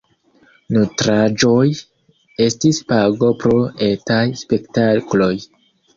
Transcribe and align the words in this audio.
Nutraĵoj 0.75 1.67
estis 2.45 2.79
pago 2.93 3.29
pro 3.45 3.61
etaj 3.89 4.21
spektakloj. 4.45 5.33